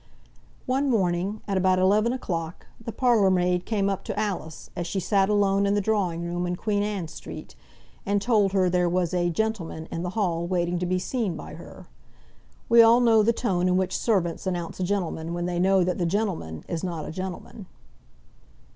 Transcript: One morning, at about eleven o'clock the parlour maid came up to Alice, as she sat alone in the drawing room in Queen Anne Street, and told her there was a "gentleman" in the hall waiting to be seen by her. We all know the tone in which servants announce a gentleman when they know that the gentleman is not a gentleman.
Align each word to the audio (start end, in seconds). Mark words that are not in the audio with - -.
One 0.65 0.89
morning, 0.89 1.41
at 1.47 1.57
about 1.57 1.77
eleven 1.77 2.11
o'clock 2.11 2.65
the 2.83 2.91
parlour 2.91 3.29
maid 3.29 3.67
came 3.67 3.87
up 3.87 4.03
to 4.05 4.19
Alice, 4.19 4.71
as 4.75 4.87
she 4.87 4.99
sat 4.99 5.29
alone 5.29 5.67
in 5.67 5.75
the 5.75 5.79
drawing 5.79 6.23
room 6.23 6.47
in 6.47 6.55
Queen 6.55 6.81
Anne 6.81 7.07
Street, 7.07 7.55
and 8.03 8.19
told 8.19 8.51
her 8.51 8.67
there 8.67 8.89
was 8.89 9.13
a 9.13 9.29
"gentleman" 9.29 9.87
in 9.91 10.01
the 10.01 10.09
hall 10.17 10.47
waiting 10.47 10.79
to 10.79 10.87
be 10.87 10.97
seen 10.97 11.35
by 11.37 11.53
her. 11.53 11.85
We 12.67 12.81
all 12.81 12.99
know 12.99 13.21
the 13.21 13.31
tone 13.31 13.67
in 13.67 13.77
which 13.77 13.95
servants 13.95 14.47
announce 14.47 14.79
a 14.79 14.83
gentleman 14.83 15.35
when 15.35 15.45
they 15.45 15.59
know 15.59 15.83
that 15.83 15.99
the 15.99 16.07
gentleman 16.07 16.63
is 16.67 16.83
not 16.83 17.05
a 17.05 17.11
gentleman. 17.11 17.67